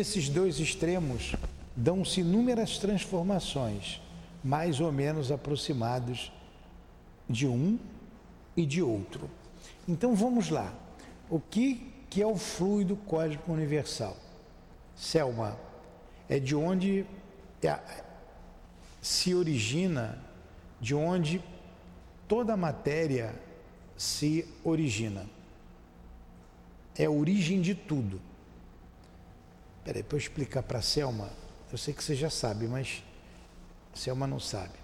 [0.00, 1.36] Esses dois extremos
[1.76, 4.00] dão-se inúmeras transformações,
[4.42, 6.32] mais ou menos aproximados
[7.28, 7.78] de um
[8.56, 9.28] e de outro.
[9.86, 10.72] Então vamos lá.
[11.28, 14.16] O que, que é o fluido cósmico universal?
[14.96, 15.58] Selma,
[16.30, 17.04] é de onde
[17.62, 17.78] é,
[19.02, 20.18] se origina,
[20.80, 21.44] de onde
[22.26, 23.34] toda a matéria
[23.98, 25.26] se origina.
[26.96, 28.29] É a origem de tudo.
[29.90, 31.28] Peraí, para eu explicar para a Selma,
[31.72, 33.02] eu sei que você já sabe, mas
[33.92, 34.78] Selma não sabe.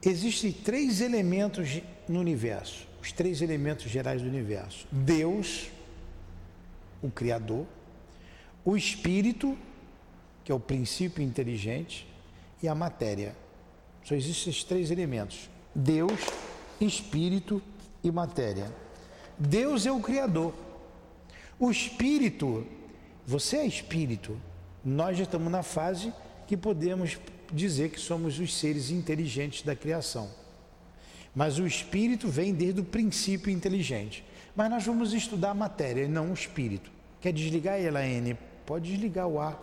[0.00, 5.72] Existem três elementos no universo, os três elementos gerais do universo: Deus,
[7.02, 7.66] o Criador,
[8.64, 9.58] o Espírito,
[10.44, 12.06] que é o princípio inteligente,
[12.62, 13.34] e a matéria.
[14.04, 16.20] Só existem esses três elementos: Deus,
[16.80, 17.60] Espírito
[18.04, 18.72] e matéria.
[19.36, 20.54] Deus é o Criador.
[21.58, 22.64] O Espírito,
[23.26, 24.36] você é Espírito.
[24.84, 26.12] Nós já estamos na fase
[26.46, 27.18] que podemos
[27.50, 30.28] dizer que somos os seres inteligentes da criação.
[31.34, 34.24] Mas o espírito vem desde o princípio inteligente.
[34.54, 36.90] Mas nós vamos estudar a matéria e não o espírito.
[37.20, 38.36] Quer desligar ela, N?
[38.64, 39.58] Pode desligar o ar.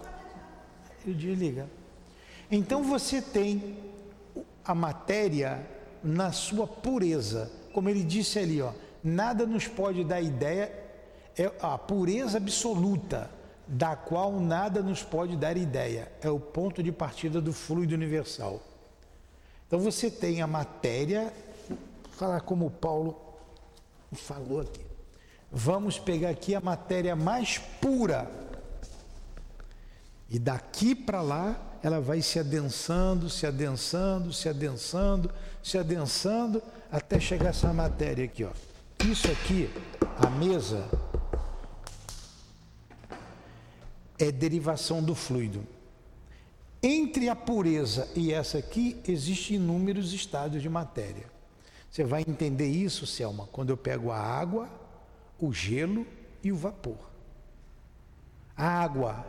[1.06, 1.70] Ele desliga.
[2.52, 3.78] Então você tem
[4.66, 5.66] a matéria
[6.04, 7.50] na sua pureza.
[7.72, 10.74] Como ele disse ali, ó, nada nos pode dar ideia,
[11.38, 13.30] é a pureza absoluta
[13.68, 16.12] da qual nada nos pode dar ideia.
[16.22, 18.62] É o ponto de partida do fluido universal.
[19.68, 21.34] Então você tem a matéria,
[22.18, 23.18] falar como Paulo
[24.12, 24.86] falou aqui.
[25.52, 28.30] Vamos pegar aqui a matéria mais pura.
[30.30, 37.20] E daqui para lá, ela vai se adensando, se adensando, se adensando, se adensando, até
[37.20, 38.52] chegar essa matéria aqui, ó.
[39.06, 39.70] Isso aqui,
[40.18, 40.88] a mesa,
[44.22, 45.66] é derivação do fluido.
[46.84, 51.26] Entre a pureza e essa aqui, existem inúmeros estados de matéria.
[51.90, 54.70] Você vai entender isso, Selma, quando eu pego a água,
[55.40, 56.06] o gelo
[56.44, 56.98] e o vapor.
[58.56, 59.26] A água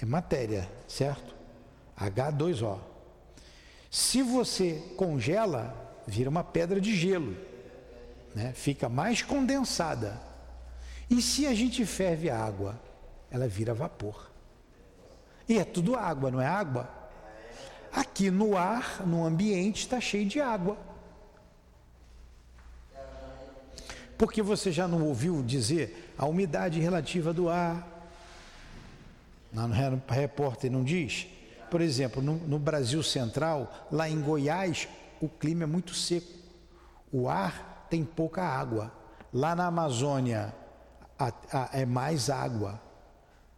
[0.00, 1.34] é matéria, certo?
[1.98, 2.78] H2O.
[3.90, 7.36] Se você congela, vira uma pedra de gelo,
[8.34, 8.52] né?
[8.54, 10.20] fica mais condensada.
[11.08, 12.80] E se a gente ferve a água?
[13.32, 14.30] Ela vira vapor.
[15.48, 16.88] E é tudo água, não é água?
[17.90, 20.76] Aqui no ar, no ambiente, está cheio de água.
[24.18, 27.88] Porque você já não ouviu dizer a umidade relativa do ar?
[29.52, 29.66] No
[30.08, 31.26] repórter não diz?
[31.70, 34.88] Por exemplo, no, no Brasil Central, lá em Goiás,
[35.20, 36.30] o clima é muito seco.
[37.10, 38.92] O ar tem pouca água.
[39.32, 40.54] Lá na Amazônia,
[41.18, 42.80] a, a, é mais água.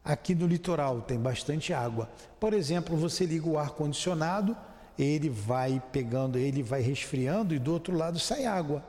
[0.05, 2.11] Aqui no litoral tem bastante água.
[2.39, 4.55] Por exemplo, você liga o ar condicionado,
[4.99, 8.85] ele vai pegando, ele vai resfriando e do outro lado sai água.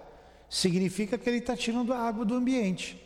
[0.50, 3.02] Significa que ele está tirando a água do ambiente.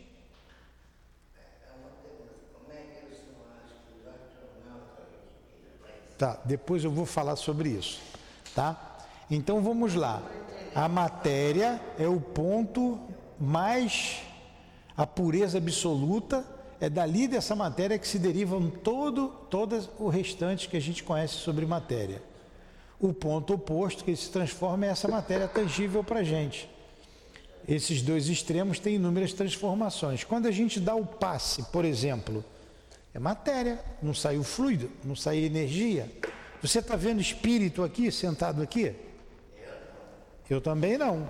[6.17, 8.01] Tá, depois eu vou falar sobre isso,
[8.53, 8.97] tá?
[9.31, 10.21] Então vamos lá.
[10.75, 12.99] A matéria é o ponto
[13.39, 14.21] mais
[14.97, 20.77] a pureza absoluta é dali dessa matéria que se derivam todo, todas o restante que
[20.77, 22.21] a gente conhece sobre matéria.
[22.99, 26.69] O ponto oposto que se transforma é essa matéria tangível para a gente.
[27.67, 30.23] Esses dois extremos têm inúmeras transformações.
[30.23, 32.43] Quando a gente dá o passe, por exemplo,
[33.13, 36.09] é matéria, não sai o fluido, não sai energia.
[36.61, 38.95] Você está vendo espírito aqui, sentado aqui?
[40.49, 41.29] Eu também não.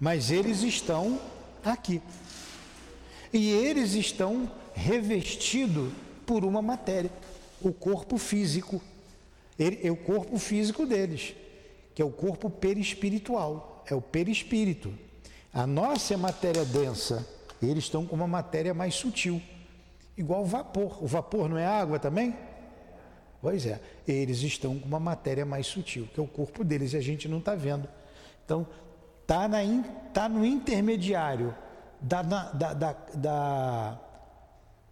[0.00, 1.20] Mas eles estão
[1.64, 2.00] aqui
[3.34, 5.92] e eles estão revestidos
[6.24, 7.10] por uma matéria,
[7.60, 8.80] o corpo físico.
[9.58, 11.34] Ele, é o corpo físico deles,
[11.94, 14.94] que é o corpo perispiritual, é o perispírito.
[15.52, 17.26] A nossa é matéria densa,
[17.60, 19.42] eles estão com uma matéria mais sutil,
[20.16, 21.02] igual vapor.
[21.02, 22.36] O vapor não é água também?
[23.42, 26.96] Pois é, eles estão com uma matéria mais sutil, que é o corpo deles e
[26.96, 27.88] a gente não está vendo.
[28.44, 28.64] Então,
[29.22, 29.48] está
[30.12, 31.54] tá no intermediário
[32.04, 33.98] da, da, da, da,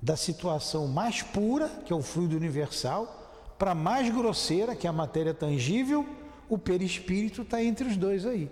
[0.00, 4.90] da situação mais pura, que é o fluido universal, para a mais grosseira, que é
[4.90, 6.06] a matéria tangível,
[6.48, 8.50] o perispírito está entre os dois aí.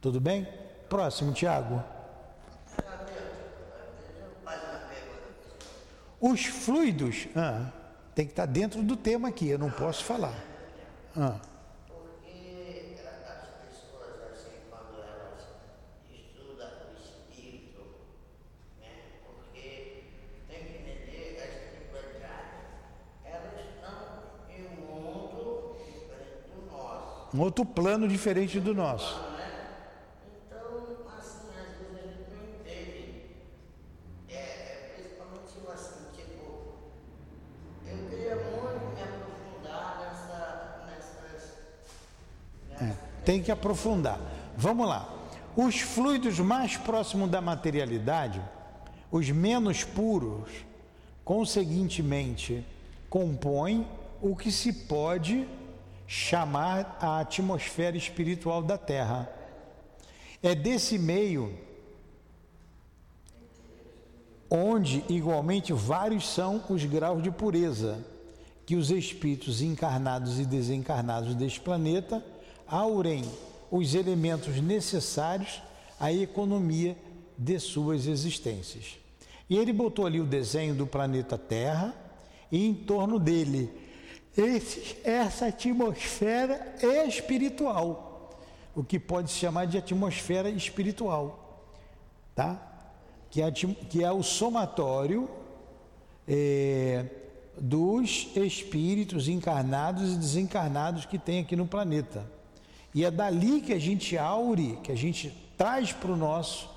[0.00, 0.46] Tudo bem?
[0.88, 1.82] Próximo, Tiago.
[6.20, 7.70] Os fluidos, ah,
[8.14, 10.34] tem que estar tá dentro do tema aqui, eu não posso falar.
[11.16, 11.40] Ah.
[27.32, 29.30] Um outro plano diferente do nosso.
[43.30, 44.18] tem que aprofundar.
[44.56, 45.08] Vamos lá.
[45.56, 48.42] Os fluidos mais próximos da materialidade,
[49.08, 50.50] os menos puros,
[51.24, 52.66] conseguintemente,
[53.08, 53.86] compõem
[54.20, 55.46] o que se pode
[56.12, 59.30] chamar a atmosfera espiritual da Terra.
[60.42, 61.56] É desse meio
[64.50, 68.04] onde, igualmente, vários são os graus de pureza
[68.66, 72.20] que os espíritos encarnados e desencarnados deste planeta
[72.66, 73.24] aurem
[73.70, 75.62] os elementos necessários
[76.00, 76.98] à economia
[77.38, 78.98] de suas existências.
[79.48, 81.94] E ele botou ali o desenho do planeta Terra
[82.50, 83.89] e em torno dele
[84.36, 86.74] esse, essa atmosfera
[87.06, 88.38] espiritual,
[88.74, 91.66] o que pode se chamar de atmosfera espiritual,
[92.34, 92.60] tá?
[93.30, 95.28] Que é, que é o somatório
[96.26, 97.06] é,
[97.58, 102.24] dos espíritos encarnados e desencarnados que tem aqui no planeta.
[102.94, 106.68] E é dali que a gente aure, que a gente traz para o nosso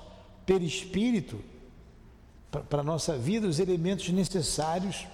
[0.46, 1.40] perispírito,
[2.70, 5.08] para a nossa vida, os elementos necessários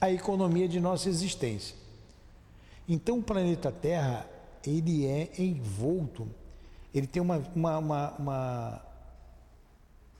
[0.00, 1.74] à economia de nossa existência.
[2.88, 4.28] Então o planeta Terra,
[4.66, 6.28] ele é envolto,
[6.94, 8.82] ele tem uma, uma, uma, uma,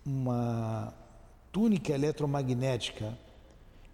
[0.05, 0.95] uma
[1.53, 3.17] túnica eletromagnética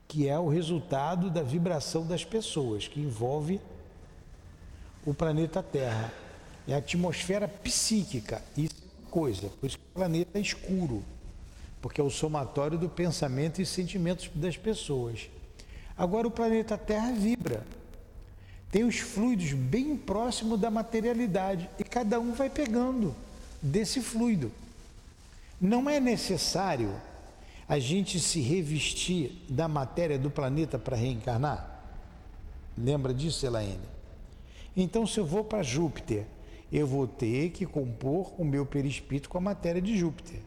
[0.09, 3.59] que é o resultado da vibração das pessoas, que envolve
[5.07, 6.13] o planeta Terra.
[6.69, 8.43] É a atmosfera psíquica.
[8.57, 9.49] Isso é coisa.
[9.49, 11.03] Por isso o planeta é escuro.
[11.81, 15.31] Porque é o somatório do pensamento e sentimentos das pessoas.
[15.97, 17.65] Agora o planeta Terra vibra.
[18.71, 21.69] Tem os fluidos bem próximos da materialidade.
[21.79, 23.15] E cada um vai pegando
[23.61, 24.51] desse fluido.
[25.61, 26.95] Não é necessário
[27.69, 31.83] a gente se revestir da matéria do planeta para reencarnar?
[32.77, 33.79] Lembra disso, Elaine?
[34.77, 36.25] Então, se eu vou para Júpiter,
[36.73, 40.41] eu vou ter que compor o meu perispírito com a matéria de Júpiter,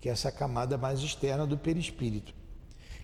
[0.00, 2.34] que é essa camada mais externa do perispírito.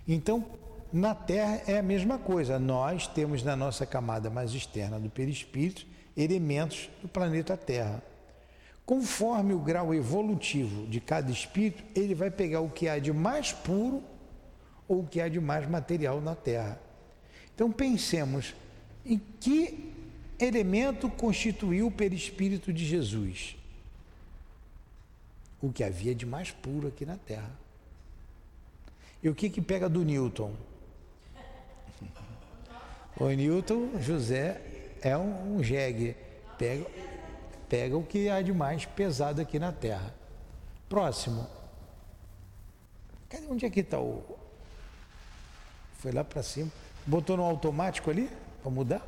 [0.07, 0.45] Então,
[0.93, 2.59] na Terra é a mesma coisa.
[2.59, 5.87] Nós temos na nossa camada mais externa do perispírito
[6.17, 8.03] elementos do planeta Terra.
[8.85, 13.53] Conforme o grau evolutivo de cada espírito, ele vai pegar o que há de mais
[13.53, 14.03] puro
[14.89, 16.81] ou o que há de mais material na Terra.
[17.55, 18.55] Então pensemos
[19.05, 19.93] em que
[20.39, 23.57] elemento constituiu o perispírito de Jesus?
[25.61, 27.51] O que havia de mais puro aqui na Terra.
[29.23, 30.55] E o que que pega do Newton?
[33.21, 34.61] O Newton, José,
[35.03, 36.17] é um, um jegue.
[36.57, 36.87] Pega,
[37.69, 40.15] pega o que há de mais pesado aqui na Terra.
[40.89, 41.47] Próximo.
[43.51, 44.39] Onde é que está o.
[45.99, 46.71] Foi lá para cima.
[47.05, 48.31] Botou no automático ali?
[48.63, 49.03] Para mudar?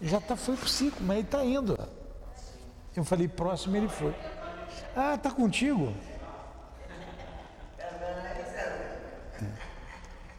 [0.00, 1.78] Já tá, foi pro 5, mas ele está indo.
[2.96, 4.14] Eu falei, próximo ele foi.
[4.94, 5.92] Ah, tá contigo?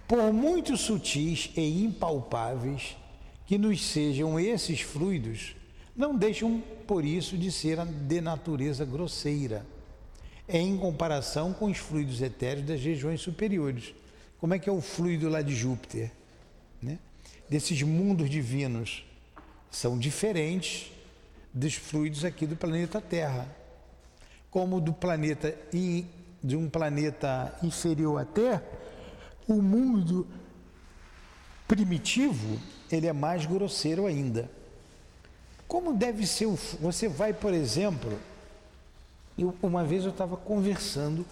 [0.08, 2.96] Por muito sutis e impalpáveis
[3.48, 5.56] que nos sejam esses fluidos,
[5.96, 9.66] não deixam por isso de ser de natureza grosseira,
[10.48, 13.96] em comparação com os fluidos etéreos das regiões superiores.
[14.40, 16.12] Como é que é o fluido lá de Júpiter?
[16.82, 17.00] Né?
[17.50, 19.06] Desses mundos divinos
[19.72, 20.92] são diferentes
[21.52, 23.48] dos fluidos aqui do planeta Terra.
[24.52, 25.58] Como do planeta
[26.44, 28.64] de um planeta inferior à Terra,
[29.48, 30.28] o mundo
[31.68, 32.60] primitivo,
[32.92, 34.50] ele é mais grosseiro ainda.
[35.68, 38.20] Como deve ser o você vai, por exemplo,
[39.38, 41.26] eu, uma vez eu estava conversando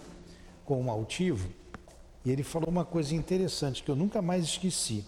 [0.65, 1.49] com um altivo
[2.25, 5.05] e ele falou uma coisa interessante que eu nunca mais esqueci.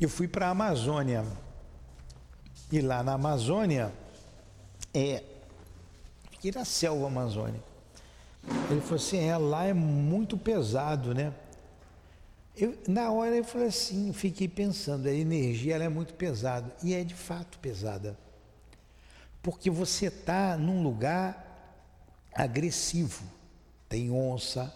[0.00, 1.24] eu fui para a Amazônia.
[2.70, 3.92] E lá na Amazônia,
[4.94, 5.22] é,
[6.30, 7.64] fiquei na selva amazônica.
[8.70, 11.34] Ele falou assim, é, lá é muito pesado, né?
[12.56, 16.72] Eu, na hora eu falei assim, fiquei pensando, a energia é muito pesada.
[16.82, 18.16] E é de fato pesada.
[19.42, 21.46] Porque você está num lugar
[22.34, 23.24] agressivo.
[23.88, 24.72] Tem onça,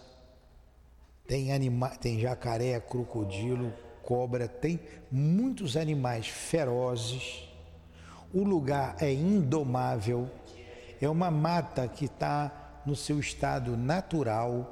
[1.26, 3.72] tem, anima, tem jacaré, crocodilo,
[4.02, 7.53] cobra, tem muitos animais ferozes.
[8.34, 10.28] O lugar é indomável,
[11.00, 14.70] é uma mata que está no seu estado natural.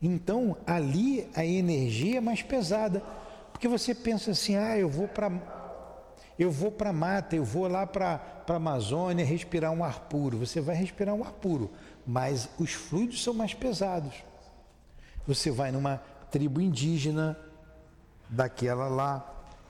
[0.00, 3.00] Então, ali a energia é mais pesada,
[3.50, 5.30] porque você pensa assim: "Ah, eu vou para
[6.38, 10.38] eu vou para a mata, eu vou lá para a Amazônia respirar um ar puro.
[10.38, 11.70] Você vai respirar um ar puro,
[12.06, 14.14] mas os fluidos são mais pesados.
[15.26, 15.98] Você vai numa
[16.30, 17.38] tribo indígena
[18.28, 19.28] daquela lá.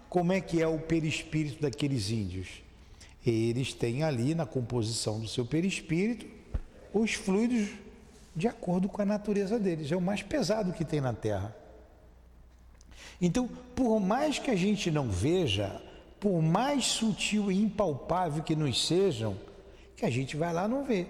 [0.08, 2.62] Como é que é o perispírito daqueles índios?
[3.24, 6.26] Eles têm ali na composição do seu perispírito
[6.92, 7.68] os fluidos
[8.34, 9.92] de acordo com a natureza deles.
[9.92, 11.54] É o mais pesado que tem na Terra.
[13.20, 15.80] Então, por mais que a gente não veja,
[16.18, 19.36] por mais sutil e impalpável que nos sejam,
[19.96, 21.06] que a gente vai lá não vê.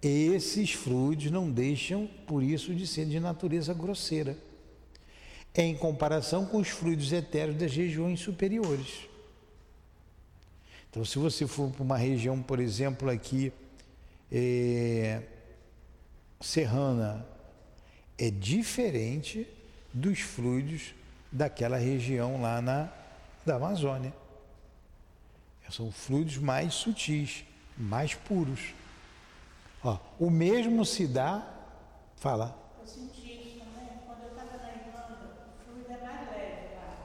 [0.00, 4.36] Esses fluidos não deixam, por isso, de ser de natureza grosseira,
[5.54, 9.07] em comparação com os fluidos etéreos das regiões superiores.
[10.90, 13.52] Então, se você for para uma região, por exemplo, aqui,
[14.32, 15.22] é,
[16.40, 17.26] serrana,
[18.16, 19.46] é diferente
[19.92, 20.94] dos fluidos
[21.30, 22.92] daquela região lá na
[23.44, 24.12] da Amazônia.
[25.70, 27.44] São fluidos mais sutis,
[27.76, 28.74] mais puros.
[29.84, 31.46] Ó, o mesmo se dá,
[32.16, 32.56] fala.
[32.80, 36.96] Eu senti isso também quando eu estava na Irlanda, o fluido é mais leve lá.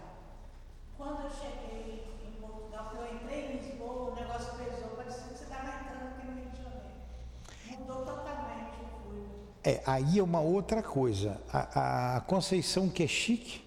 [0.98, 5.38] Quando eu cheguei em Portugal, que eu entrei em Lisboa, o negócio pesou, parecia que
[5.38, 7.80] você estava entrando aqui no Rio de Janeiro.
[7.80, 9.53] Mudou totalmente o fluido.
[9.64, 11.40] É, aí é uma outra coisa.
[11.52, 13.64] A, a Conceição, que é chique,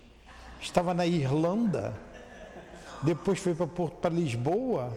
[0.61, 1.95] estava na Irlanda
[3.03, 4.97] depois foi para Lisboa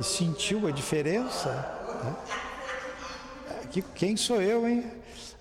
[0.00, 1.50] e sentiu a diferença.
[2.02, 3.82] Né?
[3.94, 4.90] Quem sou eu, hein?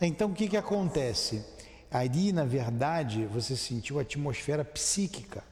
[0.02, 1.46] Então o que, que acontece?
[1.92, 5.44] Ali, na verdade, você sentiu a atmosfera psíquica.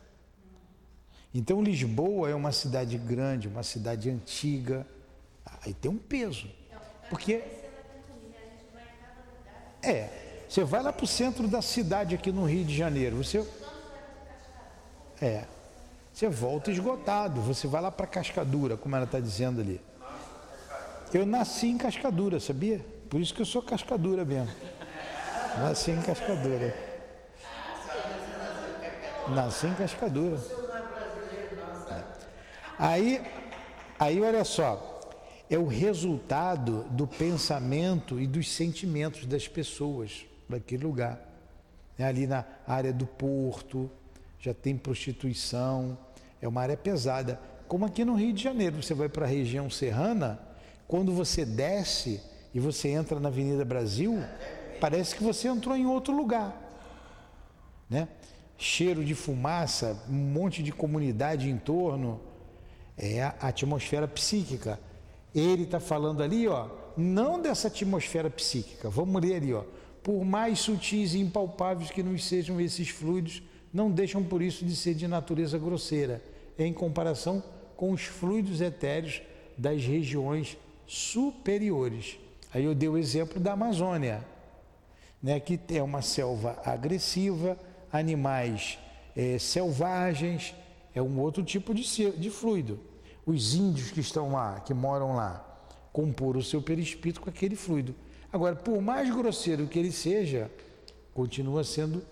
[1.33, 4.85] Então Lisboa é uma cidade grande, uma cidade antiga.
[5.61, 6.49] Aí tem um peso.
[7.09, 7.41] Porque.
[9.83, 10.09] É.
[10.47, 13.17] Você vai lá para o centro da cidade aqui no Rio de Janeiro.
[13.17, 13.45] Você.
[15.21, 15.45] É.
[16.13, 19.79] Você volta esgotado, você vai lá para Cascadura, como ela está dizendo ali.
[21.13, 22.85] Eu nasci em Cascadura, sabia?
[23.09, 24.53] Por isso que eu sou Cascadura mesmo.
[25.59, 26.75] Nasci em Cascadura.
[29.29, 30.37] Nasci em Cascadura.
[32.77, 33.21] Aí,
[33.99, 34.90] aí olha só,
[35.51, 41.19] é o resultado do pensamento e dos sentimentos das pessoas daquele lugar.
[41.99, 43.91] É ali na área do porto,
[44.39, 45.97] já tem prostituição,
[46.41, 47.37] é uma área pesada.
[47.67, 50.39] Como aqui no Rio de Janeiro, você vai para a região serrana,
[50.87, 52.21] quando você desce
[52.53, 54.23] e você entra na Avenida Brasil,
[54.79, 56.55] parece que você entrou em outro lugar.
[57.89, 58.07] Né?
[58.57, 62.21] Cheiro de fumaça, um monte de comunidade em torno,
[62.97, 64.79] é a atmosfera psíquica.
[65.33, 68.89] Ele está falando ali, ó, não dessa atmosfera psíquica.
[68.89, 69.63] Vamos ler ali, ó.
[70.03, 73.41] Por mais sutis e impalpáveis que nos sejam esses fluidos,
[73.73, 76.21] não deixam por isso de ser de natureza grosseira,
[76.57, 77.43] em comparação
[77.77, 79.21] com os fluidos etéreos
[79.57, 82.17] das regiões superiores.
[82.53, 84.25] Aí eu dei o exemplo da Amazônia,
[85.21, 87.57] né, que é uma selva agressiva,
[87.91, 88.77] animais
[89.15, 90.55] é, selvagens,
[90.93, 92.79] é um outro tipo de, de fluido.
[93.31, 95.41] Os índios que estão lá, que moram lá,
[95.93, 97.95] compor o seu perispírito com aquele fluido.
[98.33, 100.51] Agora, por mais grosseiro que ele seja,
[101.13, 102.03] continua sendo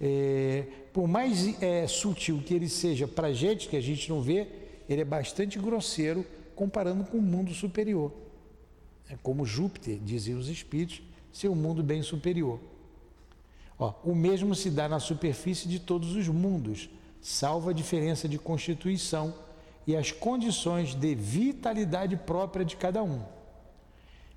[0.00, 4.20] é, por mais é, sutil que ele seja para a gente, que a gente não
[4.20, 4.48] vê,
[4.88, 8.12] ele é bastante grosseiro comparando com o mundo superior.
[9.08, 12.58] É como Júpiter, diziam os espíritos, ser um mundo bem superior.
[13.78, 18.40] Ó, o mesmo se dá na superfície de todos os mundos, salvo a diferença de
[18.40, 19.32] constituição
[19.88, 23.22] e as condições de vitalidade própria de cada um.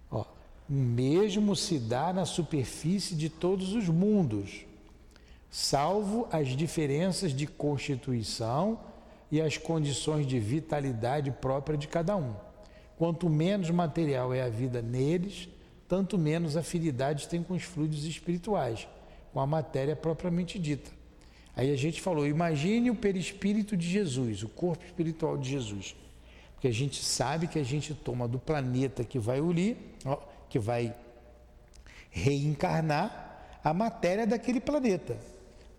[0.10, 0.26] Ó,
[0.68, 4.66] mesmo se dá na superfície de todos os mundos
[5.52, 8.80] salvo as diferenças de constituição
[9.30, 12.34] e as condições de vitalidade própria de cada um.
[12.98, 15.50] Quanto menos material é a vida neles,
[15.90, 18.88] tanto menos afinidades tem com os fluidos espirituais,
[19.34, 21.01] com a matéria propriamente dita.
[21.56, 25.96] Aí a gente falou: imagine o perispírito de Jesus, o corpo espiritual de Jesus.
[26.54, 29.78] Porque a gente sabe que a gente toma do planeta que vai unir,
[30.48, 30.94] que vai
[32.12, 35.18] reencarnar a matéria daquele planeta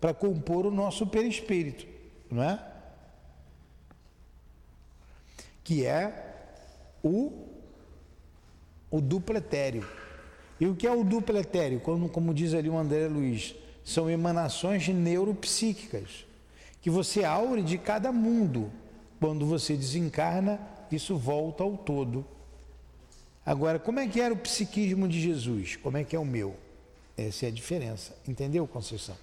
[0.01, 1.87] para compor o nosso perispírito,
[2.29, 2.59] não é?
[5.63, 6.33] Que é
[7.01, 7.31] o,
[8.91, 9.87] o duplo etéreo.
[10.59, 11.79] E o que é o duplo etéreo?
[11.79, 16.25] Como, como diz ali o André Luiz, são emanações neuropsíquicas
[16.81, 18.71] que você aure de cada mundo.
[19.19, 20.59] Quando você desencarna,
[20.91, 22.25] isso volta ao todo.
[23.45, 25.75] Agora, como é que era o psiquismo de Jesus?
[25.77, 26.55] Como é que é o meu?
[27.17, 28.15] Essa é a diferença.
[28.27, 29.15] Entendeu, Conceição?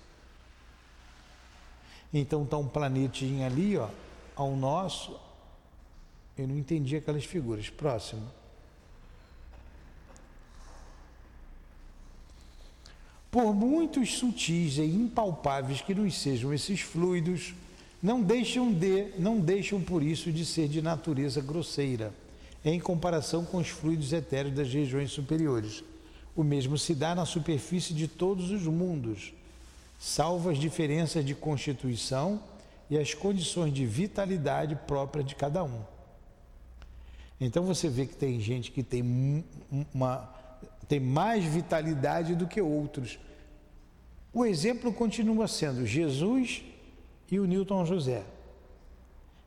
[2.12, 3.88] Então está um planetinha ali, ó,
[4.35, 5.19] ao nosso.
[6.37, 7.69] Eu não entendi aquelas figuras.
[7.69, 8.39] Próximo.
[13.30, 17.54] Por muitos sutis e impalpáveis que nos sejam esses fluidos,
[18.02, 22.12] não deixam de, não deixam por isso de ser de natureza grosseira,
[22.64, 25.84] em comparação com os fluidos etéreos das regiões superiores.
[26.34, 29.32] O mesmo se dá na superfície de todos os mundos,
[29.99, 32.42] salvo as diferenças de constituição
[32.88, 35.82] e as condições de vitalidade própria de cada um.
[37.40, 39.44] Então você vê que tem gente que tem
[39.94, 40.39] uma
[40.90, 43.16] tem mais vitalidade do que outros.
[44.35, 46.64] O exemplo continua sendo Jesus
[47.30, 48.25] e o Newton José.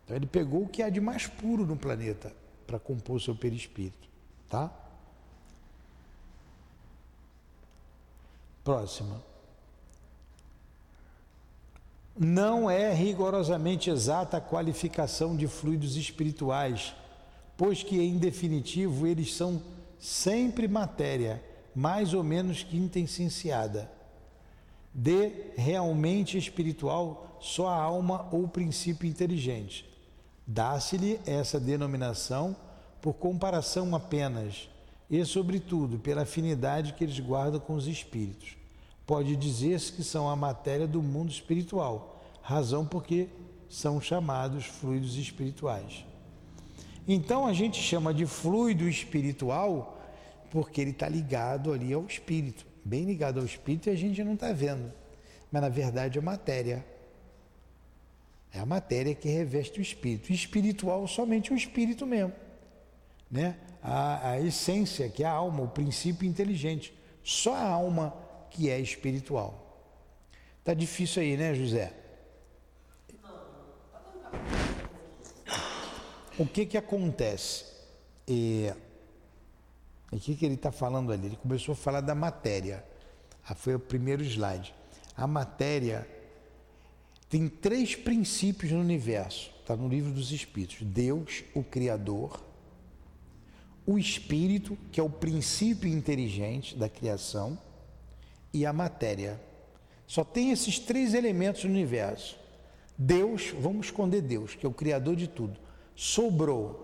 [0.06, 2.34] Então ele pegou o que há de mais puro no planeta
[2.66, 4.08] para compor seu perispírito,
[4.48, 4.72] tá?
[8.64, 9.22] Próxima.
[12.18, 16.96] Não é rigorosamente exata a qualificação de fluidos espirituais,
[17.58, 19.62] pois que em definitivo eles são
[20.04, 21.42] sempre matéria,
[21.74, 23.90] mais ou menos quintessenciada.
[24.94, 29.90] De realmente espiritual só a alma ou princípio inteligente.
[30.46, 32.54] Dá-se-lhe essa denominação
[33.02, 34.70] por comparação apenas
[35.10, 38.58] e, sobretudo, pela afinidade que eles guardam com os espíritos.
[39.08, 43.30] Pode dizer-se que são a matéria do mundo espiritual, razão porque
[43.70, 46.06] são chamados fluidos espirituais.
[47.08, 50.02] Então a gente chama de fluido espiritual
[50.50, 54.36] porque ele está ligado ali ao espírito, bem ligado ao espírito e a gente não
[54.36, 54.92] está vendo,
[55.52, 56.86] mas na verdade é matéria.
[58.54, 60.32] É a matéria que reveste o espírito.
[60.32, 62.34] Espiritual somente o espírito mesmo,
[63.30, 63.58] né?
[63.82, 66.94] A, a essência que é a alma, o princípio inteligente.
[67.24, 68.16] Só a alma
[68.52, 69.60] que é espiritual.
[70.64, 71.92] Tá difícil aí, né, José?
[76.38, 77.66] O que que acontece?
[78.28, 78.76] É,
[80.12, 81.28] o que, que ele está falando ali?
[81.28, 82.84] Ele começou a falar da matéria.
[83.48, 84.74] Ah, foi o primeiro slide.
[85.16, 86.08] A matéria
[87.30, 89.52] tem três princípios no universo.
[89.60, 92.44] Está no livro dos Espíritos: Deus, o Criador,
[93.86, 97.58] o Espírito, que é o princípio inteligente da criação,
[98.52, 99.40] e a matéria.
[100.08, 102.40] Só tem esses três elementos no universo.
[102.98, 105.63] Deus, vamos esconder Deus, que é o Criador de tudo.
[105.96, 106.84] Sobrou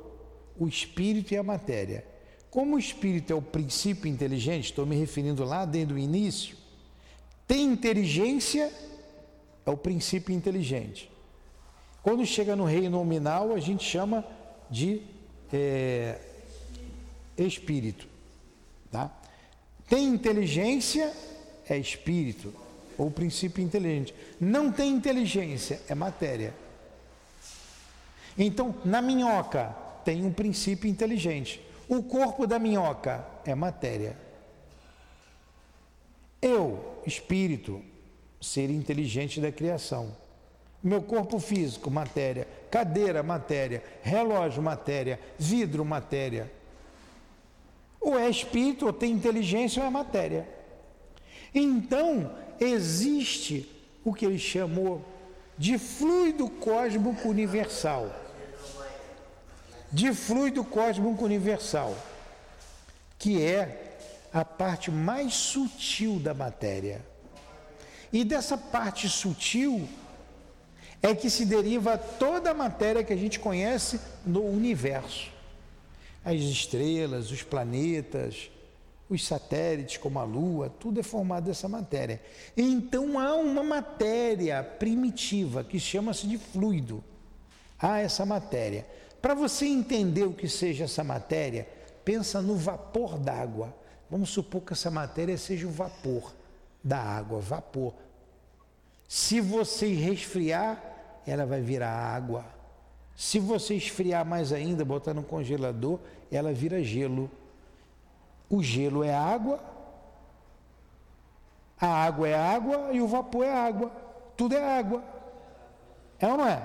[0.58, 2.06] o Espírito e a matéria.
[2.50, 6.58] Como o Espírito é o princípio inteligente, estou me referindo lá desde o início,
[7.48, 8.72] tem inteligência,
[9.66, 11.10] é o princípio inteligente.
[12.04, 14.26] Quando chega no reino nominal, a gente chama
[14.70, 15.02] de
[15.52, 16.20] é,
[17.38, 18.08] espírito.
[18.92, 19.12] Tá?
[19.88, 21.12] Tem inteligência,
[21.68, 22.54] é espírito,
[22.98, 24.14] ou princípio inteligente.
[24.40, 26.54] Não tem inteligência, é matéria.
[28.42, 29.76] Então, na minhoca,
[30.06, 31.62] tem um princípio inteligente.
[31.90, 34.16] O corpo da minhoca é matéria.
[36.42, 37.84] Eu, espírito,
[38.40, 40.16] ser inteligente da criação.
[40.82, 42.48] Meu corpo físico, matéria.
[42.72, 43.84] Cadeira, matéria.
[44.02, 45.20] Relógio, matéria.
[45.38, 46.50] Vidro, matéria.
[48.00, 50.48] Ou é espírito, ou tem inteligência, ou é matéria.
[51.54, 53.70] Então, existe
[54.06, 55.04] o que ele chamou
[55.58, 58.29] de fluido cósmico universal.
[59.92, 61.96] De fluido cósmico universal,
[63.18, 63.98] que é
[64.32, 67.02] a parte mais sutil da matéria.
[68.14, 69.88] E dessa parte sutil
[71.02, 75.40] é que se deriva toda a matéria que a gente conhece no universo
[76.24, 78.52] as estrelas, os planetas,
[79.10, 82.22] os satélites, como a Lua, tudo é formado dessa matéria.
[82.56, 87.04] Então há uma matéria primitiva que chama-se de fluido.
[87.80, 88.86] Há essa matéria.
[89.22, 91.68] Para você entender o que seja essa matéria,
[92.06, 93.76] pensa no vapor d'água.
[94.10, 96.34] Vamos supor que essa matéria seja o vapor
[96.84, 97.94] da água, vapor.
[99.08, 100.82] Se você resfriar,
[101.26, 102.46] ela vai virar água.
[103.16, 106.00] Se você esfriar mais ainda, botar no congelador,
[106.32, 107.30] ela vira gelo.
[108.50, 109.60] O gelo é água,
[111.80, 113.92] a água é água e o vapor é água.
[114.36, 115.04] Tudo é água.
[116.20, 116.62] É ou não é?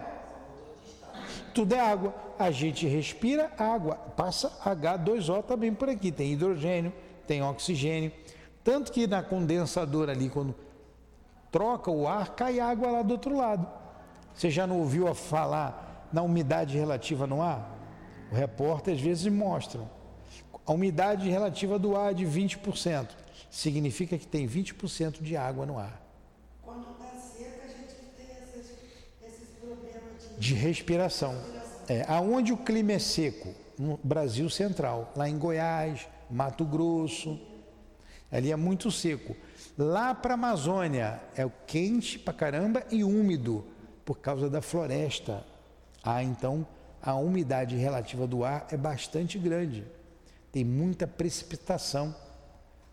[1.54, 2.23] Tudo é água.
[2.38, 3.94] A gente respira água.
[3.94, 6.10] Passa H2O também por aqui.
[6.10, 6.92] Tem hidrogênio,
[7.26, 8.12] tem oxigênio.
[8.62, 10.54] Tanto que na condensadora ali, quando
[11.50, 13.66] troca o ar, cai água lá do outro lado.
[14.34, 17.70] Você já não ouviu falar na umidade relativa no ar?
[18.32, 19.80] O repórter às vezes mostra.
[20.66, 23.08] A umidade relativa do ar é de 20%.
[23.50, 26.02] Significa que tem 20% de água no ar.
[26.62, 28.72] Quando está seca, a gente tem esses,
[29.22, 30.40] esses problemas de...
[30.40, 31.34] De respiração.
[31.88, 33.54] É, aonde o clima é seco?
[33.78, 37.40] No Brasil Central, lá em Goiás, Mato Grosso.
[38.30, 39.36] Ali é muito seco.
[39.76, 43.64] Lá para a Amazônia é quente pra caramba e úmido
[44.04, 45.44] por causa da floresta.
[46.02, 46.66] Ah, então
[47.02, 49.84] a umidade relativa do ar é bastante grande.
[50.52, 52.14] Tem muita precipitação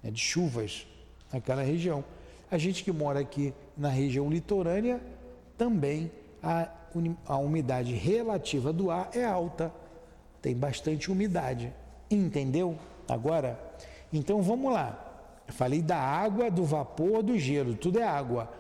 [0.02, 0.88] né, de chuvas
[1.32, 2.04] naquela região.
[2.50, 5.00] A gente que mora aqui na região litorânea
[5.58, 6.70] também a,
[7.26, 9.72] a umidade relativa do ar é alta.
[10.42, 11.72] Tem bastante umidade.
[12.10, 12.78] Entendeu?
[13.08, 13.60] Agora,
[14.12, 15.44] então vamos lá.
[15.48, 18.52] Eu falei da água, do vapor, do gelo, tudo é água.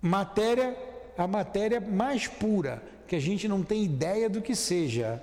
[0.00, 0.76] Matéria,
[1.16, 5.22] a matéria mais pura que a gente não tem ideia do que seja.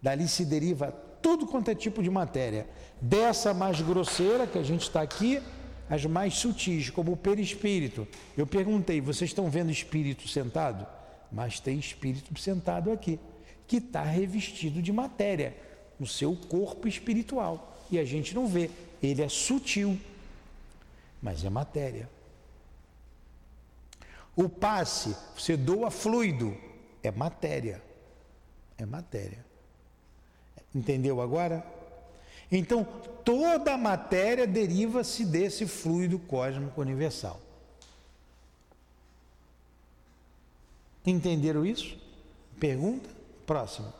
[0.00, 2.66] Dali se deriva tudo quanto é tipo de matéria.
[3.00, 5.42] Dessa mais grosseira, que a gente está aqui,
[5.88, 8.06] as mais sutis, como o perispírito.
[8.36, 10.86] Eu perguntei, vocês estão vendo espírito sentado?
[11.30, 13.18] Mas tem espírito sentado aqui,
[13.66, 15.56] que está revestido de matéria,
[15.98, 17.76] no seu corpo espiritual.
[17.90, 18.70] E a gente não vê,
[19.02, 19.98] ele é sutil,
[21.22, 22.08] mas é matéria.
[24.36, 26.56] O passe, você doa fluido,
[27.02, 27.82] é matéria.
[28.78, 29.44] É matéria.
[30.74, 31.66] Entendeu agora?
[32.50, 32.84] Então,
[33.24, 37.40] toda a matéria deriva-se desse fluido cósmico universal.
[41.08, 41.96] Entenderam isso?
[42.60, 43.08] Pergunta?
[43.46, 43.90] Próximo.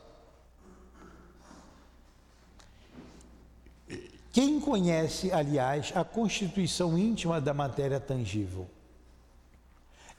[4.31, 8.69] Quem conhece, aliás, a constituição íntima da matéria tangível?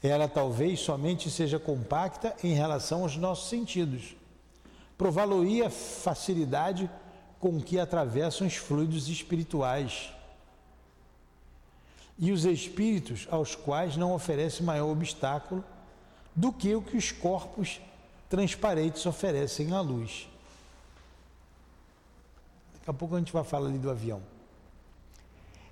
[0.02, 4.15] ela talvez somente seja compacta em relação aos nossos sentidos.
[4.97, 6.89] Prová-lo-ia a facilidade
[7.38, 10.10] com que atravessam os fluidos espirituais
[12.17, 15.65] e os espíritos aos quais não oferece maior obstáculo
[16.35, 17.81] do que o que os corpos
[18.29, 20.27] transparentes oferecem à luz.
[22.73, 24.21] Daqui a pouco a gente vai falar ali do avião.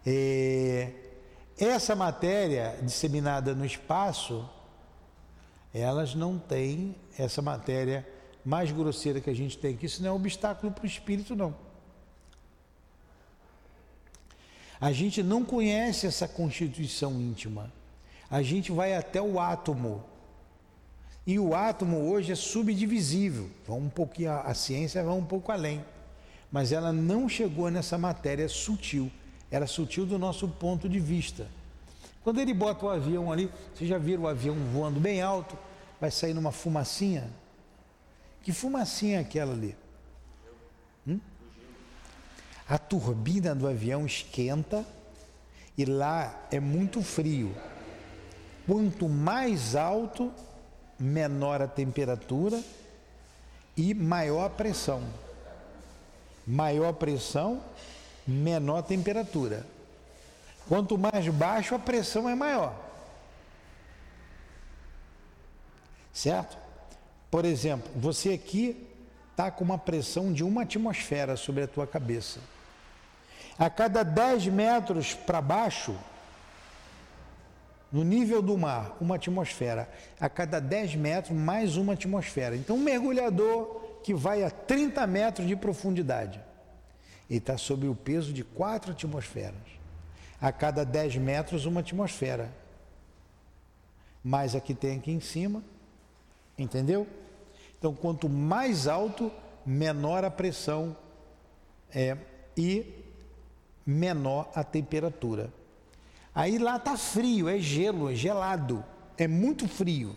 [0.05, 0.93] É,
[1.57, 4.49] essa matéria disseminada no espaço,
[5.73, 8.07] elas não têm essa matéria
[8.43, 11.35] mais grosseira que a gente tem aqui, isso não é um obstáculo para o espírito,
[11.35, 11.53] não.
[14.79, 17.73] A gente não conhece essa constituição íntima.
[18.29, 20.03] A gente vai até o átomo.
[21.27, 23.49] E o átomo hoje é subdivisível.
[23.67, 25.85] Vamos um pouquinho, a ciência vai um pouco além.
[26.51, 29.11] Mas ela não chegou nessa matéria sutil
[29.49, 31.47] era sutil do nosso ponto de vista.
[32.23, 35.57] Quando ele bota o avião ali, vocês já viram o avião voando bem alto,
[35.99, 37.29] vai sair numa fumacinha?
[38.43, 39.75] Que fumacinha é aquela ali?
[41.07, 41.19] Hum?
[42.67, 44.85] A turbina do avião esquenta
[45.77, 47.55] e lá é muito frio.
[48.65, 50.33] Quanto mais alto,
[50.99, 52.61] menor a temperatura
[53.75, 55.03] e maior a pressão.
[56.45, 57.61] Maior a pressão,
[58.25, 59.65] menor temperatura.
[60.67, 62.75] Quanto mais baixo, a pressão é maior.
[66.13, 66.57] Certo?
[67.29, 68.87] Por exemplo, você aqui
[69.31, 72.39] está com uma pressão de uma atmosfera sobre a tua cabeça.
[73.59, 75.95] A cada 10 metros para baixo,
[77.91, 79.89] no nível do mar, uma atmosfera.
[80.19, 82.55] A cada 10 metros, mais uma atmosfera.
[82.55, 86.47] Então, um mergulhador que vai a 30 metros de profundidade
[87.29, 89.55] ele está sob o peso de quatro atmosferas.
[90.39, 92.53] A cada 10 metros, uma atmosfera.
[94.23, 95.61] Mais a que tem aqui em cima.
[96.57, 97.05] Entendeu?
[97.77, 99.31] Então, quanto mais alto,
[99.65, 100.95] menor a pressão
[101.93, 102.17] é,
[102.55, 103.03] e
[103.85, 105.51] menor a temperatura.
[106.37, 108.85] Aí lá está frio, é gelo, é gelado,
[109.17, 110.15] é muito frio.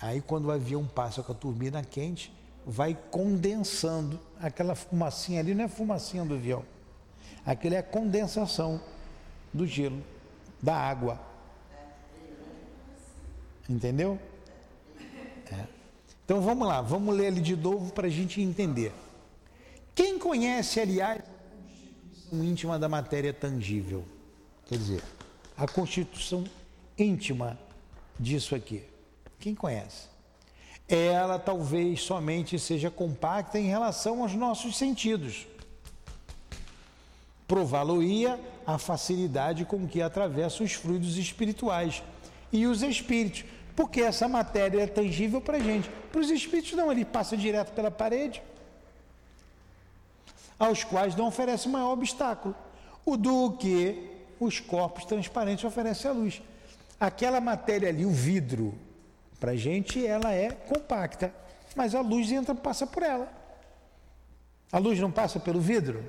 [0.00, 2.32] Aí quando o avião passa com a turbina quente,
[2.64, 4.18] vai condensando.
[4.40, 6.64] Aquela fumacinha ali não é fumacinha do avião.
[7.44, 8.80] Aquilo é a condensação
[9.52, 10.02] do gelo,
[10.62, 11.20] da água.
[13.68, 14.18] Entendeu?
[15.52, 15.66] É.
[16.24, 18.90] Então vamos lá, vamos ler ali de novo para a gente entender.
[19.94, 21.22] Quem conhece, aliás, a
[21.60, 24.15] constituição íntima da matéria tangível?
[24.66, 25.02] Quer dizer,
[25.56, 26.44] a constituição
[26.98, 27.58] íntima
[28.18, 28.82] disso aqui.
[29.38, 30.16] Quem conhece?
[30.88, 35.46] ela talvez somente seja compacta em relação aos nossos sentidos.
[37.48, 42.02] Prová-lo-ia a facilidade com que atravessa os fluidos espirituais
[42.52, 45.88] e os espíritos, porque essa matéria é tangível para a gente.
[46.10, 48.42] Para os espíritos, não, ele passa direto pela parede.
[50.58, 52.54] aos quais não oferece maior obstáculo,
[53.04, 56.42] o do que os corpos transparentes oferecem à luz.
[56.98, 58.74] Aquela matéria ali, o vidro,
[59.38, 61.32] para a gente ela é compacta,
[61.74, 63.30] mas a luz entra passa por ela.
[64.72, 66.04] A luz não passa pelo vidro?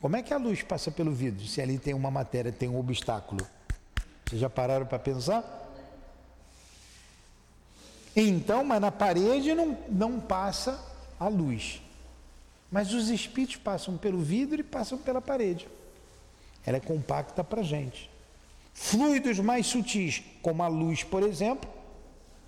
[0.00, 2.78] Como é que a luz passa pelo vidro se ali tem uma matéria, tem um
[2.78, 3.46] obstáculo?
[4.24, 5.42] Vocês já pararam para pensar?
[8.14, 10.78] Então, mas na parede não, não passa
[11.18, 11.82] a luz.
[12.70, 15.68] Mas os espíritos passam pelo vidro e passam pela parede.
[16.68, 18.10] Ela é compacta para a gente.
[18.74, 21.66] Fluidos mais sutis, como a luz, por exemplo,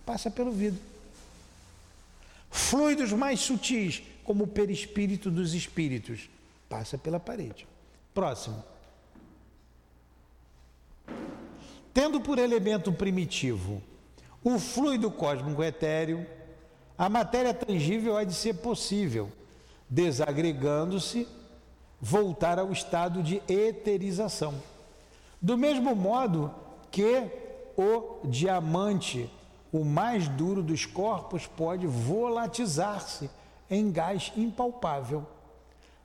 [0.05, 0.79] passa pelo vidro.
[2.51, 6.29] Fluidos mais sutis, como o perispírito dos espíritos,
[6.69, 7.67] passa pela parede.
[8.13, 8.63] Próximo.
[11.95, 13.83] Tendo por elemento primitivo
[14.45, 16.27] o fluido cósmico etéreo,
[16.99, 19.33] a matéria tangível há de ser possível,
[19.89, 21.27] desagregando-se,
[22.01, 24.55] voltar ao estado de eterização.
[25.41, 26.55] Do mesmo modo
[26.91, 27.25] que
[27.77, 29.31] o diamante,
[29.73, 33.31] o mais duro dos corpos, pode volatizar-se
[33.71, 35.27] em gás impalpável.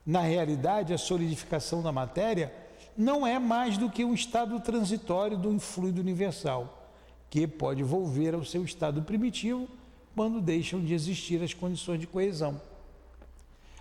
[0.04, 2.52] Na realidade, a solidificação da matéria
[2.96, 6.76] não é mais do que um estado transitório do fluido universal
[7.28, 9.68] que pode volver ao seu estado primitivo
[10.14, 12.60] quando deixam de existir as condições de coesão.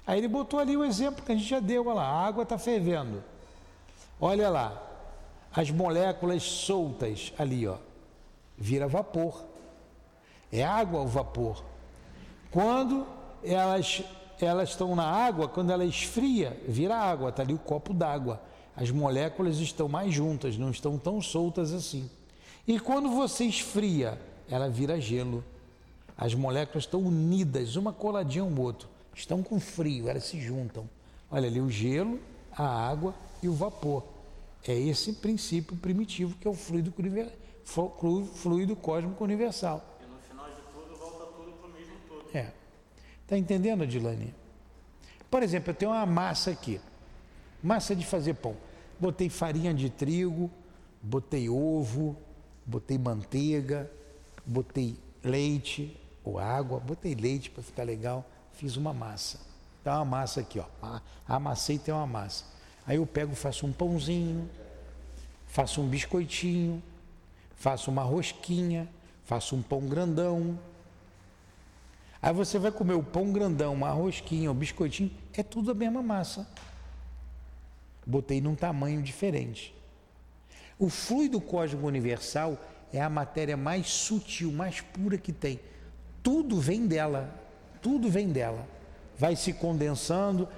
[0.05, 2.43] Aí ele botou ali o exemplo que a gente já deu, olha lá, a água
[2.43, 3.23] está fervendo.
[4.19, 4.81] Olha lá,
[5.53, 7.77] as moléculas soltas ali, ó,
[8.57, 9.43] vira vapor.
[10.51, 11.63] É água o vapor.
[12.51, 13.05] Quando
[13.43, 14.03] elas
[14.43, 18.41] elas estão na água, quando ela esfria, vira água, está ali o copo d'água.
[18.75, 22.09] As moléculas estão mais juntas, não estão tão soltas assim.
[22.67, 25.43] E quando você esfria, ela vira gelo.
[26.17, 28.89] As moléculas estão unidas, uma coladinha ao outro.
[29.15, 30.87] Estão com frio, elas se juntam.
[31.31, 32.19] Olha ali o gelo,
[32.51, 34.03] a água e o vapor.
[34.67, 36.93] É esse princípio primitivo que é o fluido,
[38.33, 39.83] fluido cósmico universal.
[40.01, 42.35] E no final de tudo, volta tudo para o mesmo todo.
[42.35, 42.51] É.
[43.23, 44.33] Está entendendo, Adilane?
[45.31, 46.81] Por exemplo, eu tenho uma massa aqui.
[47.63, 48.55] Massa de fazer pão.
[48.99, 50.51] Botei farinha de trigo,
[51.01, 52.17] botei ovo,
[52.65, 53.89] botei manteiga,
[54.45, 58.25] botei leite ou água, botei leite para ficar legal,
[58.57, 59.39] fiz uma massa.
[59.83, 60.65] Tá uma massa aqui, ó.
[61.27, 62.45] Amassei tem uma massa.
[62.87, 64.49] Aí eu pego, faço um pãozinho,
[65.47, 66.81] faço um biscoitinho,
[67.55, 68.87] faço uma rosquinha,
[69.23, 70.57] faço um pão grandão.
[72.21, 76.01] Aí você vai comer o pão grandão, uma rosquinha, o biscoitinho, é tudo a mesma
[76.01, 76.47] massa.
[78.05, 79.73] Botei num tamanho diferente.
[80.77, 82.57] O fluido cósmico universal
[82.91, 85.59] é a matéria mais sutil, mais pura que tem.
[86.21, 87.33] Tudo vem dela,
[87.85, 88.67] tudo vem dela.
[89.15, 90.49] Vai se condensando,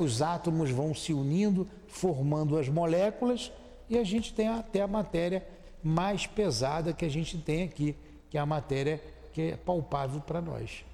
[0.00, 3.50] os átomos vão se unindo, formando as moléculas
[3.90, 5.44] e a gente tem até a matéria
[5.82, 7.96] mais pesada que a gente tem aqui,
[8.30, 10.84] que é a matéria que é palpável para nós.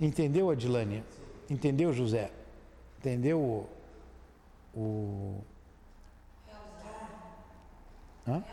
[0.00, 1.02] Entendeu, Adilânia?
[1.50, 2.30] Entendeu, José?
[3.00, 3.68] Entendeu o,
[4.72, 5.40] o
[8.28, 8.44] Hã?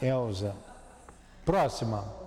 [0.00, 0.56] Elza.
[1.44, 2.23] Próxima.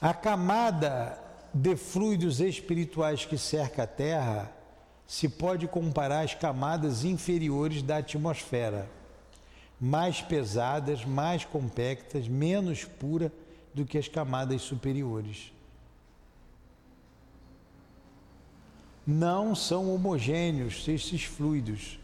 [0.00, 1.18] A camada
[1.52, 4.52] de fluidos espirituais que cerca a Terra
[5.06, 8.88] se pode comparar às camadas inferiores da atmosfera,
[9.80, 13.32] mais pesadas, mais compactas, menos pura
[13.74, 15.52] do que as camadas superiores.
[19.08, 21.98] não são homogêneos esses fluidos.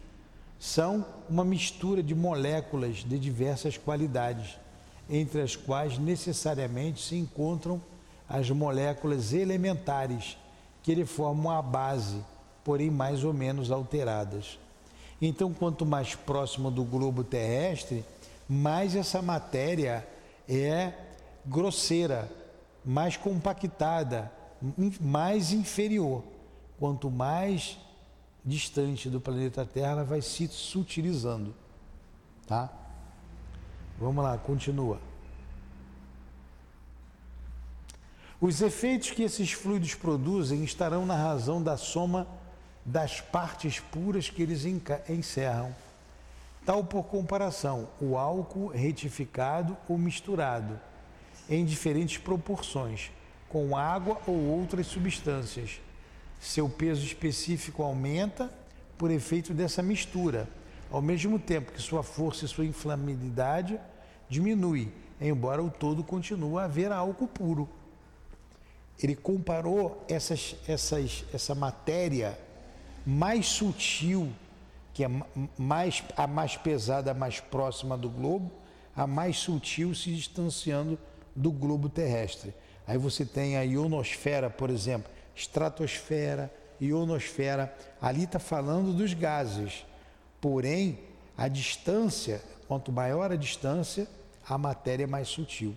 [0.58, 4.58] São uma mistura de moléculas de diversas qualidades,
[5.08, 7.80] entre as quais necessariamente se encontram
[8.28, 10.36] as moléculas elementares,
[10.82, 12.22] que lhe formam a base,
[12.62, 14.58] porém mais ou menos alteradas.
[15.20, 18.04] Então, quanto mais próximo do globo terrestre,
[18.48, 20.06] mais essa matéria
[20.48, 20.92] é
[21.46, 22.30] grosseira,
[22.84, 24.30] mais compactada,
[25.00, 26.22] mais inferior
[26.78, 27.78] quanto mais
[28.44, 31.54] distante do planeta Terra, ela vai se sutilizando.
[32.46, 32.70] Tá?
[33.98, 34.98] Vamos lá, continua.
[38.40, 42.26] Os efeitos que esses fluidos produzem estarão na razão da soma
[42.84, 44.64] das partes puras que eles
[45.08, 45.74] encerram.
[46.66, 50.78] Tal por comparação, o álcool retificado ou misturado,
[51.48, 53.10] em diferentes proporções,
[53.48, 55.80] com água ou outras substâncias,
[56.40, 58.52] seu peso específico aumenta
[58.98, 60.48] por efeito dessa mistura,
[60.94, 63.80] ao mesmo tempo que sua força e sua inflamabilidade
[64.28, 67.68] diminui, embora o todo continue a haver álcool puro.
[69.02, 72.38] ele comparou essas, essas, essa matéria
[73.04, 74.32] mais sutil,
[74.92, 75.10] que é
[75.58, 78.52] mais, a mais pesada, a mais próxima do globo,
[78.94, 80.96] a mais sutil se distanciando
[81.34, 82.54] do globo terrestre.
[82.86, 87.74] Aí você tem a ionosfera, por exemplo, estratosfera, ionosfera.
[88.00, 89.84] Ali está falando dos gases.
[90.44, 90.98] Porém,
[91.38, 94.06] a distância, quanto maior a distância,
[94.46, 95.74] a matéria é mais sutil.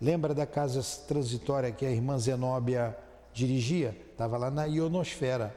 [0.00, 2.96] Lembra da casa transitória que a irmã Zenóbia
[3.30, 3.94] dirigia?
[4.10, 5.54] Estava lá na ionosfera.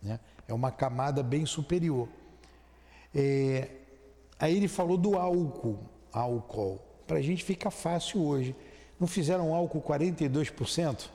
[0.00, 0.20] Né?
[0.46, 2.08] É uma camada bem superior.
[3.12, 3.70] É,
[4.38, 5.80] aí ele falou do álcool,
[6.12, 6.78] álcool.
[7.08, 8.54] Para a gente fica fácil hoje.
[9.00, 11.08] Não fizeram álcool 42%?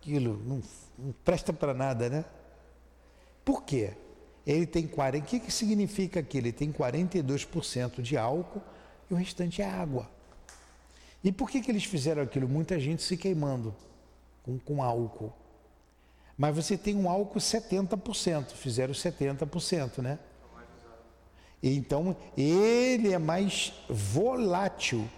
[0.00, 0.62] Aquilo não,
[0.96, 2.24] não presta para nada, né?
[3.44, 3.94] Por quê?
[4.50, 5.24] Ele tem 40.
[5.24, 6.48] O que, que significa aquilo?
[6.48, 8.60] Ele tem 42% de álcool
[9.08, 10.10] e o restante é água.
[11.22, 12.48] E por que, que eles fizeram aquilo?
[12.48, 13.72] Muita gente se queimando
[14.42, 15.32] com, com álcool.
[16.36, 20.18] Mas você tem um álcool 70%, fizeram 70%, né?
[21.62, 25.08] Então, ele é mais volátil.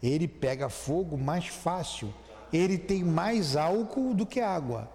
[0.00, 2.14] Ele pega fogo mais fácil.
[2.52, 4.88] Ele tem mais álcool do que água.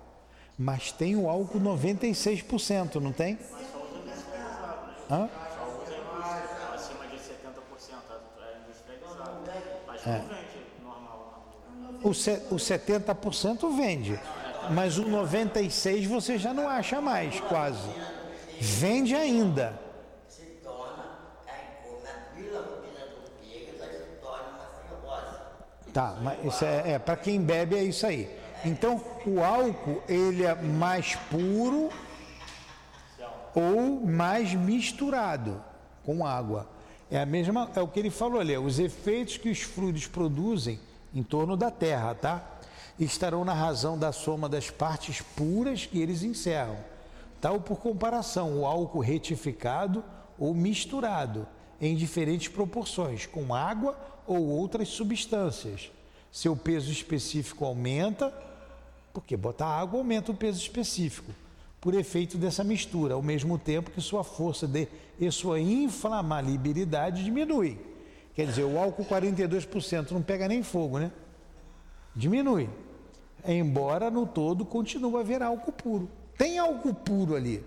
[0.58, 3.38] Mas tem o álcool 96%, não tem?
[5.10, 5.30] Hã?
[6.74, 7.22] Acima de 70%
[8.42, 9.40] é industrializado.
[9.86, 11.46] Mas não vende normal.
[12.04, 14.20] O, se- o 70% vende,
[14.72, 17.88] mas o 96% você já não acha mais, quase.
[18.60, 19.80] Vende ainda.
[20.28, 21.06] se torna,
[21.48, 25.94] aí, na filosofia do grego, ela se torna uma cirrose.
[25.94, 28.37] Tá, mas isso é, é para quem bebe é isso aí.
[28.66, 31.90] Então, o álcool ele é mais puro
[33.54, 35.64] ou mais misturado
[36.04, 36.68] com água.
[37.10, 40.80] É a mesma, é o que ele falou ali, os efeitos que os fluidos produzem
[41.14, 42.44] em torno da Terra, tá?
[43.00, 46.78] Estarão na razão da soma das partes puras que eles encerram.
[47.40, 50.04] Tal por comparação, o álcool retificado
[50.38, 51.48] ou misturado
[51.80, 55.92] em diferentes proporções, com água ou outras substâncias.
[56.32, 58.34] Seu peso específico aumenta,
[59.18, 61.32] porque botar água aumenta o peso específico,
[61.82, 64.88] por efeito dessa mistura, ao mesmo tempo que sua força de,
[65.20, 67.80] e sua inflamabilidade diminui.
[68.36, 71.12] Quer dizer, o álcool 42% não pega nem fogo, né?
[72.16, 72.70] Diminui.
[73.44, 76.10] Embora no todo continue a haver álcool puro.
[76.38, 77.66] Tem álcool puro ali,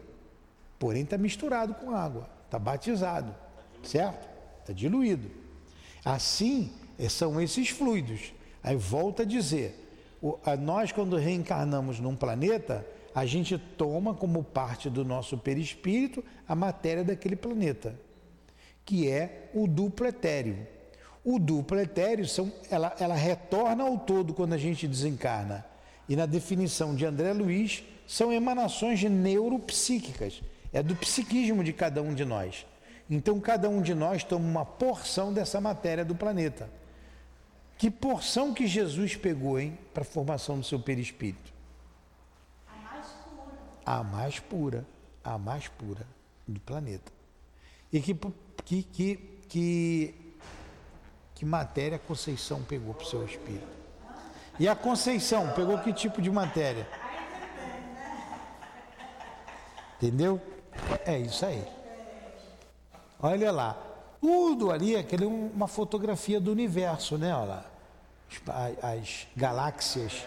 [0.78, 3.34] porém está misturado com água, está batizado,
[3.82, 4.28] certo?
[4.60, 5.28] Está diluído.
[6.04, 8.32] Assim eh, são esses fluidos.
[8.62, 9.89] Aí volta a dizer,
[10.22, 16.24] o- a- nós quando reencarnamos num planeta, a gente toma como parte do nosso perispírito
[16.48, 17.94] a matéria daquele planeta,
[18.84, 20.66] que é o duplo etéreo.
[21.24, 25.64] O duplo etéreo, são, ela, ela retorna ao todo quando a gente desencarna.
[26.08, 30.42] E na definição de André Luiz, são emanações neuropsíquicas.
[30.72, 32.66] É do psiquismo de cada um de nós.
[33.08, 36.70] Então, cada um de nós toma uma porção dessa matéria do planeta.
[37.80, 41.50] Que porção que Jesus pegou, hein, para a formação do seu perispírito?
[42.68, 43.56] A mais pura.
[43.86, 44.86] A mais pura,
[45.24, 46.06] a mais pura
[46.46, 47.10] do planeta.
[47.90, 48.14] E que,
[48.66, 49.16] que, que,
[49.48, 50.14] que,
[51.34, 53.66] que matéria a Conceição pegou para o seu espírito?
[54.58, 56.86] E a Conceição pegou que tipo de matéria?
[59.96, 60.38] Entendeu?
[61.06, 61.66] É isso aí.
[63.22, 63.89] Olha lá.
[64.20, 67.34] Tudo ali é aquele uma fotografia do universo, né?
[67.34, 67.70] Olha lá.
[68.48, 70.26] As, as galáxias.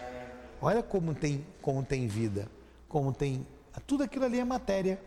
[0.60, 2.48] Olha como tem, como tem vida.
[2.88, 3.46] Como tem.
[3.86, 5.00] Tudo aquilo ali é matéria.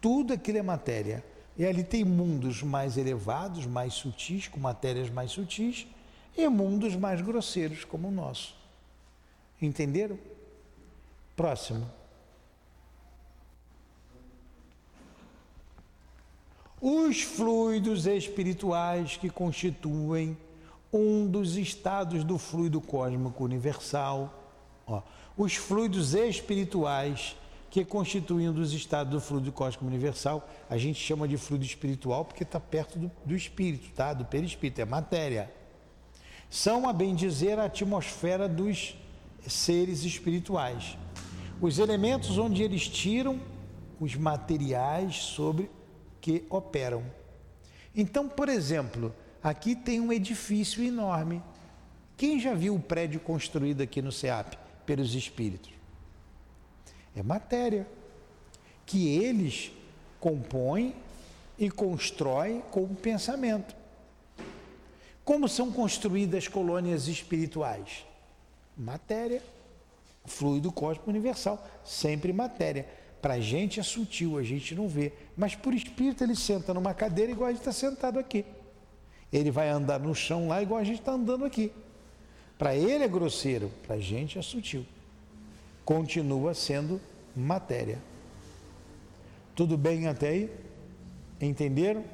[0.00, 1.24] Tudo aquilo é matéria.
[1.56, 5.86] E ali tem mundos mais elevados, mais sutis, com matérias mais sutis,
[6.36, 8.54] e mundos mais grosseiros, como o nosso.
[9.60, 10.18] Entenderam?
[11.36, 11.99] Próximo.
[16.80, 20.36] Os fluidos espirituais que constituem
[20.92, 24.58] um dos estados do fluido cósmico universal.
[24.86, 25.02] Ó,
[25.36, 27.36] os fluidos espirituais
[27.70, 32.24] que constituem um dos estados do fluido cósmico universal, a gente chama de fluido espiritual
[32.24, 34.12] porque está perto do, do espírito, tá?
[34.12, 35.52] do perispírito, é matéria.
[36.48, 38.96] São, a bem dizer, a atmosfera dos
[39.46, 40.98] seres espirituais.
[41.60, 43.38] Os elementos onde eles tiram
[44.00, 45.70] os materiais sobre
[46.20, 47.04] que operam.
[47.94, 51.42] Então, por exemplo, aqui tem um edifício enorme.
[52.16, 54.54] Quem já viu o prédio construído aqui no SEAP
[54.84, 55.72] pelos espíritos?
[57.16, 57.86] É matéria
[58.86, 59.72] que eles
[60.18, 60.94] compõem
[61.58, 63.74] e constroem com o pensamento.
[65.24, 68.04] Como são construídas colônias espirituais?
[68.76, 69.42] Matéria.
[70.26, 72.86] Fluido cósmico universal, sempre matéria.
[73.20, 75.12] Para a gente é sutil, a gente não vê.
[75.36, 78.44] Mas por espírito ele senta numa cadeira igual a gente está sentado aqui.
[79.32, 81.72] Ele vai andar no chão lá igual a gente está andando aqui.
[82.58, 84.84] Para ele é grosseiro, para a gente é sutil.
[85.84, 87.00] Continua sendo
[87.34, 87.98] matéria.
[89.54, 90.50] Tudo bem até aí?
[91.40, 92.04] Entenderam?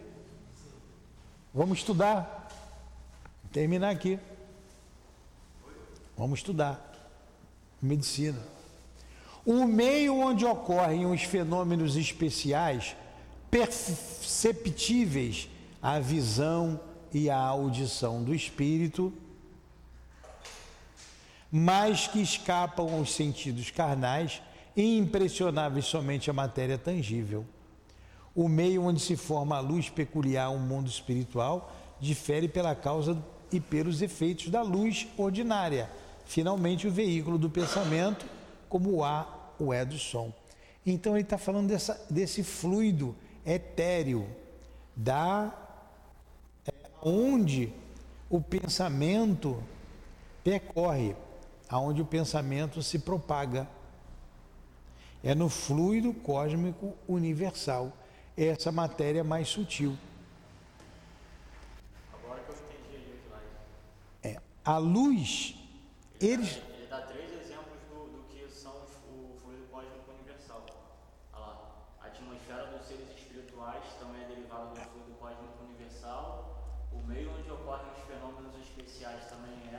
[1.54, 2.48] Vamos estudar.
[3.52, 4.18] Terminar aqui.
[6.16, 6.92] Vamos estudar.
[7.80, 8.55] Medicina.
[9.46, 12.96] O meio onde ocorrem os fenômenos especiais,
[13.48, 15.48] perceptíveis
[15.80, 16.80] à visão
[17.12, 19.12] e à audição do espírito,
[21.50, 24.42] mas que escapam aos sentidos carnais
[24.76, 27.46] e impressionáveis somente à matéria tangível.
[28.34, 33.16] O meio onde se forma a luz peculiar ao mundo espiritual difere pela causa
[33.52, 35.88] e pelos efeitos da luz ordinária.
[36.24, 38.26] Finalmente, o veículo do pensamento,
[38.68, 40.32] como o ar, o é do som.
[40.84, 44.28] Então, ele está falando dessa, desse fluido etéreo,
[44.94, 45.52] da
[46.66, 47.72] é, onde
[48.30, 49.62] o pensamento
[50.42, 51.16] percorre,
[51.68, 53.68] aonde o pensamento se propaga.
[55.24, 57.92] É no fluido cósmico universal,
[58.36, 59.96] é essa matéria mais sutil.
[62.12, 63.46] Agora que eu entendi slide.
[64.22, 65.56] É, a luz,
[66.20, 66.56] eles.
[66.56, 70.64] Ele dá três exemplos do, do que são os, o fluido cósmico universal.
[71.32, 71.72] Olha lá.
[72.02, 76.88] A atmosfera dos seres espirituais também é derivada do fluido cósmico universal.
[76.92, 79.76] O meio onde ocorrem os fenômenos especiais também é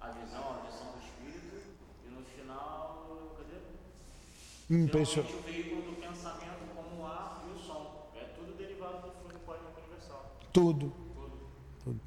[0.00, 1.62] a visão, a visão do espírito.
[2.04, 3.58] E no final, cadê?
[4.70, 5.34] Impressionante.
[5.34, 8.08] O veículo do pensamento, como o ar e o som.
[8.16, 10.36] É tudo derivado do fluido cósmico universal.
[10.52, 10.92] Tudo.
[11.84, 12.00] Tudo.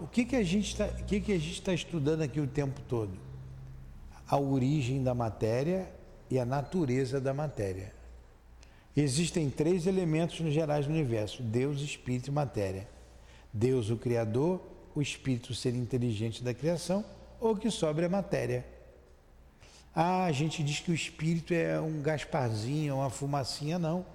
[0.00, 2.80] O que, que a gente está que que a gente está estudando aqui o tempo
[2.88, 3.12] todo?
[4.26, 5.90] A origem da matéria
[6.30, 7.92] e a natureza da matéria.
[8.96, 12.88] Existem três elementos no gerais do universo: Deus, Espírito e matéria.
[13.52, 14.62] Deus, o Criador,
[14.94, 17.04] o Espírito, o ser inteligente da criação,
[17.40, 18.64] ou que sobra é matéria.
[19.94, 24.06] Ah, a gente diz que o Espírito é um Gasparzinho, uma fumacinha, não.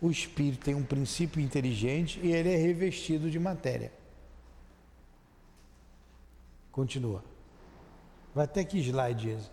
[0.00, 3.92] O Espírito tem um princípio inteligente e ele é revestido de matéria.
[6.72, 7.24] Continua.
[8.34, 9.50] Vai até que slide esse?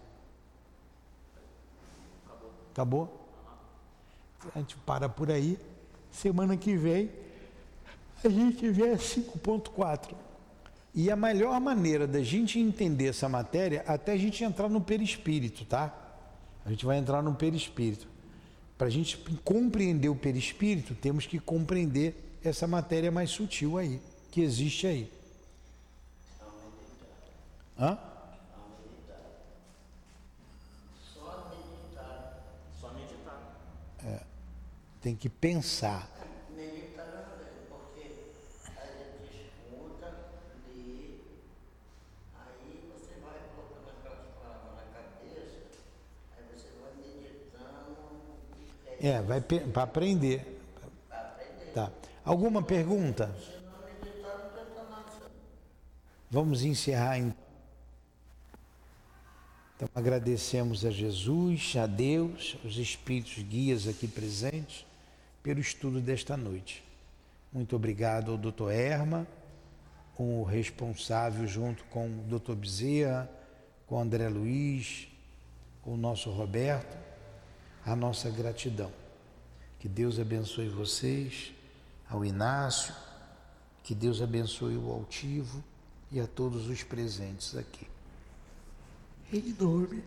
[2.71, 3.27] Acabou?
[4.53, 5.57] A gente para por aí.
[6.11, 7.09] Semana que vem
[8.23, 10.15] a gente vê a 5.4.
[10.95, 15.65] E a melhor maneira da gente entender essa matéria, até a gente entrar no perispírito,
[15.65, 15.93] tá?
[16.65, 18.07] A gente vai entrar no perispírito.
[18.77, 24.41] Para a gente compreender o perispírito, temos que compreender essa matéria mais sutil aí, que
[24.41, 25.11] existe aí.
[27.77, 27.97] Hã?
[31.13, 34.27] Só meditar.
[35.01, 36.09] Tem que pensar.
[36.55, 37.23] Meditar não,
[37.69, 38.03] porque
[38.65, 40.07] a gente escuta,
[40.73, 41.19] lê,
[42.33, 45.57] aí você vai colocando aquelas palavras na cabeça,
[46.35, 47.91] aí você vai meditando,
[48.94, 50.59] e É, vai para aprender.
[51.75, 51.91] Tá.
[52.23, 53.35] Alguma pergunta?
[56.27, 57.45] Vamos encerrar então.
[59.75, 64.87] Então agradecemos a Jesus, a Deus, os espíritos guias aqui presentes
[65.43, 66.83] pelo estudo desta noite.
[67.53, 68.71] Muito obrigado ao Dr.
[68.71, 69.27] Erma,
[70.17, 72.55] o responsável junto com o Dr.
[72.55, 73.29] Bezerra,
[73.85, 75.07] com o André Luiz,
[75.83, 77.04] com o nosso Roberto,
[77.85, 78.91] a nossa gratidão.
[79.79, 81.53] Que Deus abençoe vocês,
[82.09, 82.93] ao Inácio,
[83.83, 85.63] que Deus abençoe o altivo
[86.11, 87.87] e a todos os presentes aqui.
[89.31, 90.03] Em nome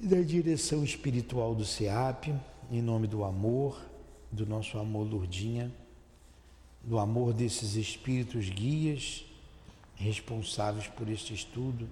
[0.00, 2.34] da direção espiritual do SEAP,
[2.70, 3.80] em nome do amor,
[4.32, 5.72] do nosso amor Lourdinha,
[6.82, 9.24] do amor desses espíritos guias
[9.94, 11.88] responsáveis por este estudo,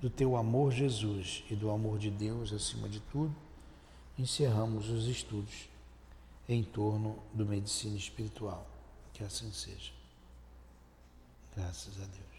[0.00, 3.34] do teu amor, Jesus, e do amor de Deus acima de tudo,
[4.18, 5.68] encerramos os estudos
[6.48, 8.66] em torno do medicina espiritual.
[9.12, 9.92] Que assim seja.
[11.56, 12.35] Graças a Deus.